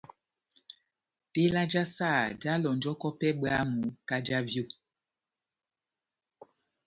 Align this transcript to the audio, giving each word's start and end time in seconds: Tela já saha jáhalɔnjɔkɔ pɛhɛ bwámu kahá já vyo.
Tela 1.31 1.61
já 1.73 1.83
saha 1.95 2.23
jáhalɔnjɔkɔ 2.41 3.07
pɛhɛ 3.19 3.35
bwámu 3.39 3.79
kahá 4.07 4.23
já 4.27 4.37
vyo. 4.47 4.63